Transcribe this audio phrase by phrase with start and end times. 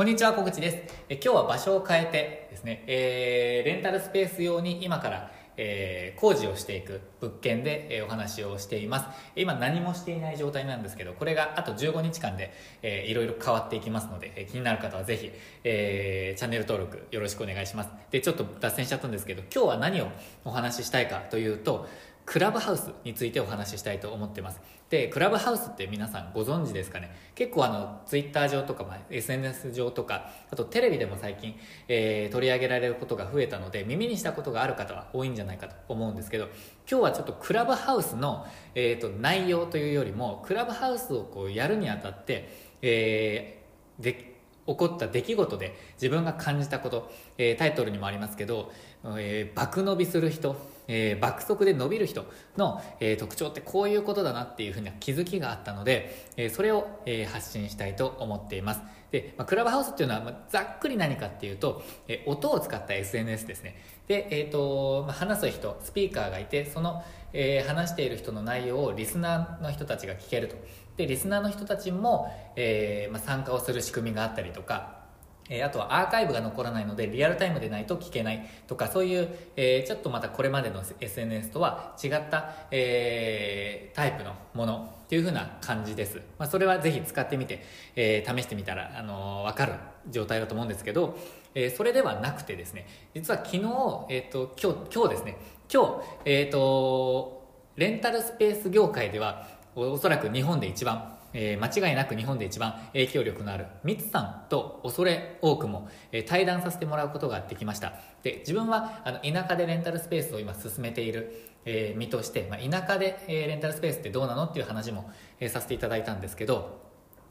[0.00, 0.78] こんにちは、小口です。
[1.10, 9.06] え今日は場所を変えてですね、えー、レンタルスペース用に今から、えー工事をしていく物件で、えーお話をしています。
[9.36, 12.50] 今何もしていない状態なんですけど、これがあと15日間で、
[12.80, 15.30] えーいろいろ変わっていきますので、え気になる方はぜひ、
[15.64, 17.90] えチャンネル登録よろしくお願いします。
[18.10, 20.08] で、ちょっと脱線しちゃったんですけど、今日は何を
[20.46, 21.86] お話ししたいかというと、
[22.30, 24.60] クラブハウスについてお話ししたいと思ってます。
[24.88, 27.10] でクラブハウスって皆さんご存知ですかね？
[27.34, 31.56] 結構あのツイッター上とか、まあ、SNS 上とかあとテレビでも最近、
[31.88, 36.44] えー取り上げられることが増えたので耳にしたことがある方は多いんじゃないかと思うんですけど
[36.88, 42.48] 今日はちょっとクラブハウスの、えーと内容というよりもクラブハウスをこうやるにあたって、
[42.80, 44.29] えーで
[44.70, 48.72] 起こった出来事で自分が感じたこと、えータイトルにもありますけど、
[49.04, 50.56] えー爆伸びする人、
[50.86, 52.24] えー爆速で伸びる人
[52.56, 58.80] の、え特徴ってこういうことだなっていうふうな気づきがあったので、えそれを、えー発信したいと思っています。
[59.10, 63.76] で、まあ、クラブハウスっていうのは、まあざっくり何かっていうと、え音を使った SNS ですね。
[64.06, 70.56] で、えーとまあ、話す人スピーカーがいてその、え話している人の内容をリスナーの人たちが聞けると。
[71.00, 75.00] でリスナーの人たちも、えーまあ、参加をする仕組みがあったりとか
[75.48, 87.64] えーあとはアーカイブが残らないのでリアルタイムでないと聞けないとかそういう、えーちょっとまたこれまでの SNS とは違った、えタイプのものっていう風な感じです、まあ、それはぜひ使ってみて、
[87.96, 89.72] え試してみたら、あのー分かる
[90.08, 91.18] 状態だと思うんですけど、
[91.54, 93.62] えそれではなくてですね実は昨日、
[94.08, 95.36] えー、と今日今日ですね
[95.72, 97.40] 今日、えー、と
[97.76, 107.94] レンタルスペース業界ではおそらく日本で一番えー間違いなく日本で一番影響力のあるミツさんと恐れ多くも、えー対談させてもらうことができました。
[108.22, 116.80] で自分はあの田舎でレンタルスペースを今進めている、えー身として、まあ、田舎で、えレンタルスペースってどうなのっていう話も、えさせていただいたんですけど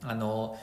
[0.01, 0.57] あの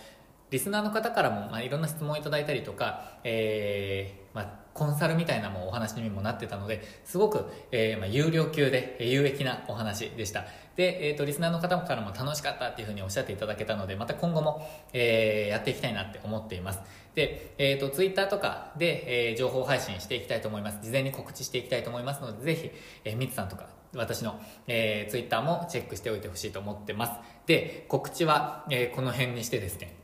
[0.50, 10.44] リスナーの方からも、まあ、いろんな質問をいただいたりとか、えーまあ、コンサルみたいなもお話にもなってたのですごく、えーまあ、有料級で有益なお話でした。
[10.76, 16.81] で、えー、とリスナーの方からも楽しかったっていうふうにおっしゃっていただけたのでまた今後も、えーやっていきたいなって思っています。
[17.15, 20.78] で、えー、とツイッターとかで、えー情報配信していきたいと思います。
[20.82, 22.71] 事前に告知していきたいと思いますのでぜひ、
[23.04, 27.12] えー、ミツさんとか私の、えー、ツイッターもチェックしておいてほしいと思ってます。
[27.47, 29.96] で告知は、えーこの辺にしてですね。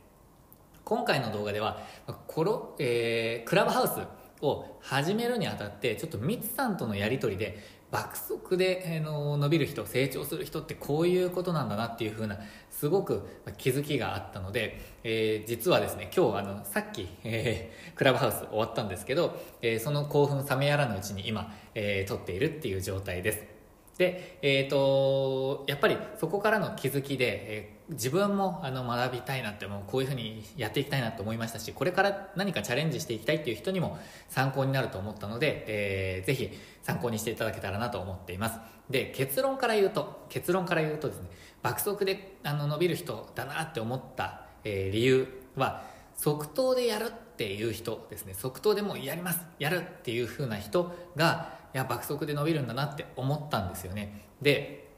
[0.85, 1.79] 今回の動画では
[2.27, 4.01] コロ、えークラブハウス
[4.45, 7.57] を始めるにあたってちょっとミツさんとのやり取りで
[7.89, 12.39] 爆速で、えの伸びる人成長する人ってこういうことなんだなっていう風な
[12.71, 13.21] すごく
[13.59, 23.62] 気づきがあったので、えー実はですね今日あのさっき、えークラブハウス終わったんですけど、えーその興奮冷めやらぬうちに今、えー撮っているっていう状態です。
[23.97, 33.97] で、えー、とやっぱりそこからの気づきで、えー自分もあの学びたいなってもうこういうふうにやっていきたいなと思いましたしこれから何かチャレンジしていきたいっていう人にも
[34.29, 36.49] 参考になると思ったので、えーぜひ
[36.81, 38.59] 参考にしていただけたらなと思っています。
[38.89, 41.27] で結論から言うと結論から言うとですね
[41.61, 45.83] 爆速であの伸びる人だなって思った、えー理由は
[46.15, 48.33] 即答でやるっていう人ですね。
[48.33, 49.41] 即答でもうやります。
[49.59, 54.25] やるっていう風な人がいや爆速で伸びるんだなって思ったんですよね。
[54.41, 54.91] で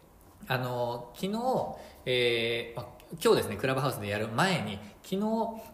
[0.47, 1.75] あの昨日、
[2.05, 5.21] えーま今日ですねクラブハウスでやる前に昨日、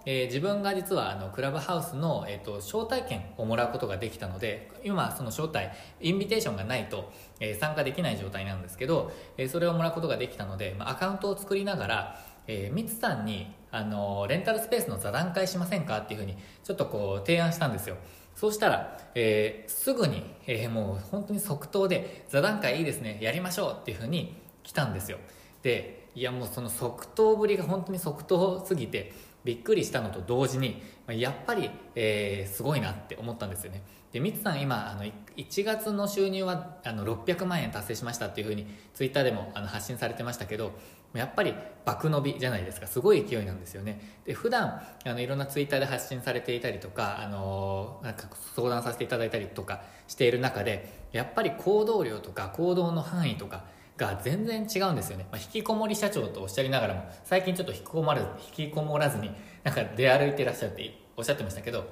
[0.05, 5.69] えー自分が実はあのクラブハウスの、えー、と招待券をもらうことができたので今その招待
[6.01, 17.97] インビテーションがないと、えー参加できない状態なんですけど、えーそれをもらうことができたので、まアカウントを作りながらえー、ミツさんにあのレンタルスペースの座談会しませんかっていうふうにちょっとこう提案したんですよ。
[18.35, 25.17] そうしたら、えーすぐに、えーもう本当に即答で座談会いいですねやりましょうっていうふうに来たんですよ。
[25.63, 33.83] でいやもうその即答ぶりが本当に即答すぎてびっくりしたのと同時にまやっぱり、えーすごいなって思ったんですよね。
[34.11, 35.05] でミツさん今あの
[35.37, 40.73] 1月の収入はあの600万円達成しましたっていうふうにツイッターでもあの発信されてましたけど
[41.13, 41.53] やっぱり
[41.85, 42.87] 爆伸びじゃないですか。
[42.87, 44.19] すごい勢いなんですよね。
[44.25, 53.63] で普段あのいろんなツイッターで発信されていたりとかあのなんか相談させていただいたりとかしている中でやっぱり行動量とか行動の範囲とか
[54.01, 58.27] が全然違うんですよね、まあ、引きこもり社長とおっしゃりながらも最近ちょっと引きこもらず
[58.57, 59.31] 引きこもらずに
[59.63, 61.85] なんか出歩いてらっしゃるっておっしゃってましたけど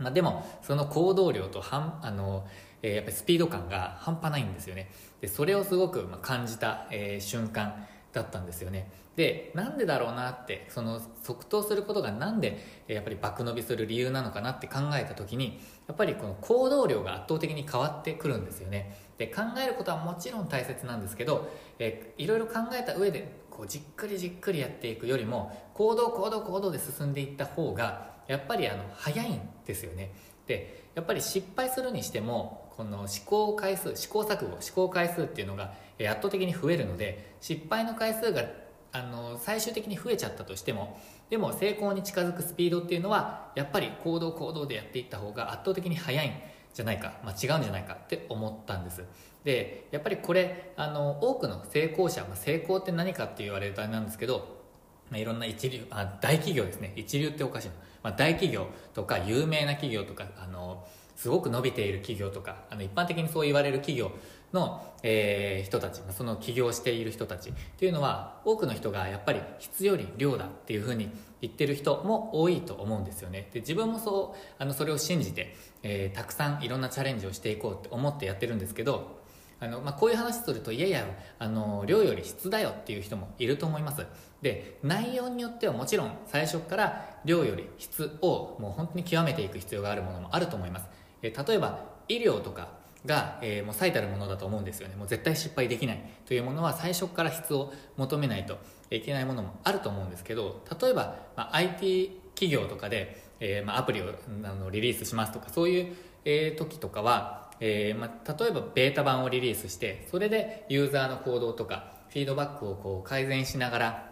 [0.00, 2.46] まあ、でもその行動量とはんあの、
[2.82, 4.90] えーやっぱりスピード感が半端ないんですよね。
[5.20, 7.86] でそれをすごくま感じた、えー瞬間。
[8.12, 8.90] だったんですよね。
[9.16, 12.58] でなんでだろうなってその即答することがなんで
[12.88, 18.96] えやっぱり爆伸びする理由なのかなって考えた時にやっぱりこの行動量が圧倒的に変わってくるんですよね。
[19.18, 30.12] で考えることはもちろん大切なんですけど、えいろいろ考えた上でこうじっくりじっくりやっていくよりも行動行動行動で進んでいった方がやっぱりあの早いんですよね。
[30.46, 38.42] でやっぱり失敗するにしてもこの試行回数試行錯誤試行回数っていうのが圧倒的に増えるので失敗の回数が
[38.90, 40.98] あの最終的に増えちゃったとしても
[41.28, 46.32] でも成功に近づくスピードっていうのはやっぱり行動行動でやっていった方が圧倒的に速いん
[46.72, 49.04] じゃないか、まあ、違うんじゃないかって思ったんです。
[49.44, 54.62] でやっぱりこれあの多くの成功者、まあ、成功って何かって言われるとあれなんですけど、
[55.10, 56.94] まあ、いろんな一流あ大企業ですね。
[56.96, 57.74] 一流っておかしいな、
[58.04, 60.86] まあ、大企業とか有名な企業とかあの
[61.20, 64.10] すごく伸びている企業とかあの一般的にそう言われる企業
[64.54, 71.10] の、えー、人たちその起業している人たちっていうのは多くの人がやっぱり質より量だっていうふうに
[71.42, 73.50] 言ってる人も多いと思うんですよね。
[73.52, 79.20] で自分もそうあのそれを信じて、えー、たくさんいろんなチャレンジをしていこうって思ってやってるんですけど
[79.60, 81.04] あの、まあ、こういう話するといやいや
[81.38, 84.06] あの量より質だよっていう人もいると思います。
[84.40, 90.88] で内容によってはもちろん最初から量より質をもう本当に極めていく必要があるものもあると思います。
[91.22, 92.68] え例えば医療とか
[93.06, 94.96] が、えー、もう最たるものだと思うんですよね。
[94.96, 96.00] もう絶対失敗できない。
[96.26, 98.58] というものは最初から質を求めないと
[98.90, 104.04] いけないものもあると思うんですけど例えば、まあ、IT 企業とかで、えーまあ、アプリを
[104.44, 114.10] あのリリースしますとかそういう、えー、時とかは、えまあ、例えばベータ版をリリースしてそれでユーザーの行動とかフィードバックをこう改善しながら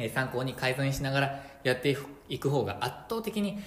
[0.00, 1.96] え参考に改善しながらやって
[2.28, 3.58] いく方が圧倒的に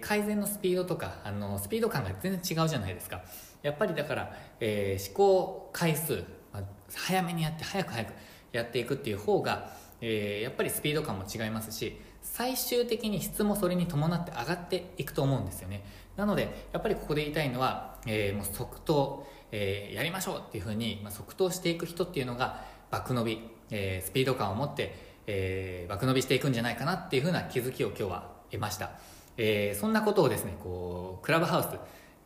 [0.00, 3.22] 改善のスピードとかあのスピード感が全然違うじゃないですか。
[3.62, 6.62] やっぱりだから、えー、試行回数、まあ、
[6.94, 8.12] 早めにやって早く早く
[8.52, 15.84] やっていくっていう方が、えー、やっぱりスピード感も違いますし最終的に質もそれに伴って上がっていくと思うんですよね。
[16.16, 28.92] なのでやっぱりここで言いたいのは、えー、もう即答、えー、やりましょうっていうふうに、まあ、即答していく人っていうのが爆伸び、えー、スピード感を持ってえー、爆伸びしていくんじゃないかなっていうふうな気づきを今日は得ました、
[29.36, 31.68] えー、そんなことをですねこうクラブハウス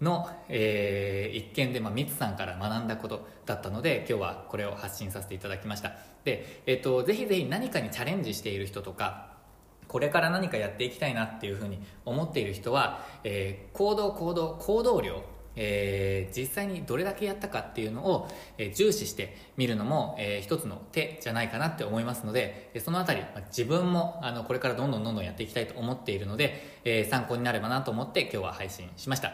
[0.03, 5.93] の、えー、一見で、まあ、ミツさんから学んだことだったので今日はこれを発信させていただきました。
[6.25, 9.33] で、えーと、ぜひぜひ何かにチャレンジしている人とか
[9.89, 15.23] これから何かやっていきたいなっていうふうに思っている人は、えー、行動行動行動量
[15.57, 18.29] えー、実際にどれだけやったかっていうのを、
[18.59, 29.33] えー、重視してみるのも、えー、一つの手じゃないかなって思いますので、そのあたり、まあ、自分もあのこれからどんどんどんどんやっていきたいと思っているので、えー、参考になればなと思って今日は配信しました。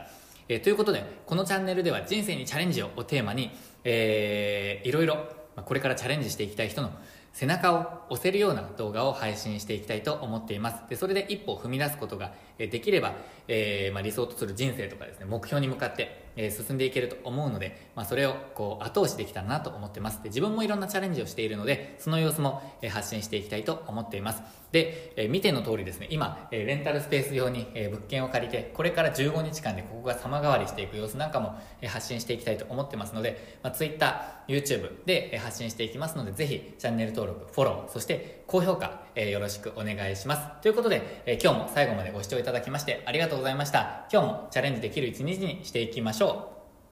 [0.48, 3.50] えー、ということで、このチャンネルでは人生にチャレンジをテーマに、
[3.84, 5.18] えー、いろいろ、
[5.56, 6.90] ま、これからチャレンジしていきたい人の
[7.38, 10.82] 背中を押せるような動画を配信していきたいと思っています。
[10.88, 13.12] でそれで一歩踏み出すことができれば、
[13.46, 20.22] えー、まあ、理想とする人生とかですね目標に向かって、えー、進んでいけると思うので、まあ、それをこう後押しできたらなと思ってます。
[20.22, 24.42] で自分もいろんなチャレンジをしているのでその様子も、え発信していきたいと思っています。
[24.70, 26.06] で、え見ての通りですね。
[26.10, 40.62] 今、えレンタルスペース用に、え物件を借りてこれから15日間でここが様変わりしていく様子なんかも、え発信していきたいと思ってますので、まあ、Twitter、YouTube で、え発信していきますのでぜひチャンネル登録フォローそして高評価、えー、よろしくお願いします。
[40.62, 44.06] ということで、えー、今日も最後までご視聴いただきましてありがとうございました。
[44.10, 46.57] 今日もチャレンジできる一日にしていきましょう。